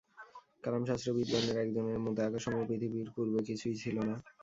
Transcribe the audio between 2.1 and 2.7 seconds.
আকাশসমূহ ও